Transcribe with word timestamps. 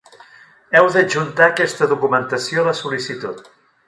Heu 0.77 0.87
d'adjuntar 0.95 1.45
aquesta 1.49 1.89
documentació 1.91 2.63
a 2.63 2.65
la 2.69 2.77
sol·licitud. 2.81 3.45